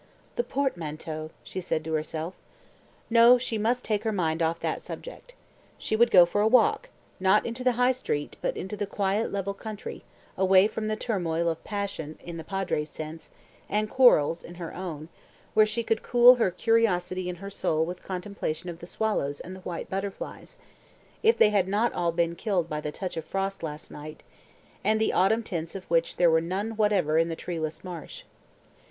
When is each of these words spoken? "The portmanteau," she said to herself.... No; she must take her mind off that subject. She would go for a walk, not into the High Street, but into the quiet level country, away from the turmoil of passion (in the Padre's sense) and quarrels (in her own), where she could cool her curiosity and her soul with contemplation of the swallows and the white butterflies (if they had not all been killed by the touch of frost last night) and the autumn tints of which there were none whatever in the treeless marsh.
"The 0.35 0.43
portmanteau," 0.43 1.29
she 1.43 1.61
said 1.61 1.83
to 1.83 1.93
herself.... 1.93 2.33
No; 3.11 3.37
she 3.37 3.59
must 3.59 3.85
take 3.85 4.03
her 4.03 4.11
mind 4.11 4.41
off 4.41 4.59
that 4.61 4.81
subject. 4.81 5.35
She 5.77 5.95
would 5.95 6.09
go 6.09 6.25
for 6.25 6.41
a 6.41 6.47
walk, 6.47 6.89
not 7.19 7.45
into 7.45 7.63
the 7.63 7.73
High 7.73 7.91
Street, 7.91 8.35
but 8.41 8.57
into 8.57 8.75
the 8.75 8.87
quiet 8.87 9.31
level 9.31 9.53
country, 9.53 10.03
away 10.39 10.65
from 10.67 10.87
the 10.87 10.95
turmoil 10.95 11.47
of 11.47 11.63
passion 11.63 12.17
(in 12.23 12.37
the 12.37 12.43
Padre's 12.43 12.89
sense) 12.89 13.29
and 13.69 13.91
quarrels 13.91 14.43
(in 14.43 14.55
her 14.55 14.73
own), 14.73 15.09
where 15.53 15.67
she 15.67 15.83
could 15.83 16.01
cool 16.01 16.37
her 16.37 16.49
curiosity 16.49 17.29
and 17.29 17.37
her 17.37 17.51
soul 17.51 17.85
with 17.85 18.01
contemplation 18.01 18.71
of 18.71 18.79
the 18.79 18.87
swallows 18.87 19.39
and 19.39 19.55
the 19.55 19.59
white 19.59 19.87
butterflies 19.87 20.57
(if 21.21 21.37
they 21.37 21.51
had 21.51 21.67
not 21.67 21.93
all 21.93 22.11
been 22.11 22.35
killed 22.35 22.67
by 22.67 22.81
the 22.81 22.91
touch 22.91 23.17
of 23.17 23.23
frost 23.25 23.61
last 23.61 23.91
night) 23.91 24.23
and 24.83 24.99
the 24.99 25.13
autumn 25.13 25.43
tints 25.43 25.75
of 25.75 25.85
which 25.91 26.17
there 26.17 26.31
were 26.31 26.41
none 26.41 26.71
whatever 26.71 27.19
in 27.19 27.29
the 27.29 27.35
treeless 27.35 27.83
marsh. 27.83 28.23